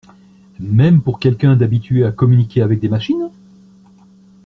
Même 0.59 1.03
pour 1.03 1.19
quelqu’un 1.19 1.55
d’habitué 1.55 2.03
à 2.05 2.11
communiquer 2.11 2.63
avec 2.63 2.79
des 2.79 2.89
machines? 2.89 3.29